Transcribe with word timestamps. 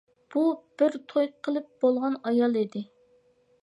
بۇ 0.35 0.45
بىر 0.81 0.97
توي 1.13 1.29
قىلىپ 1.49 1.69
بولغان 1.87 2.19
ئايال 2.25 2.63
ئىدى. 2.65 2.87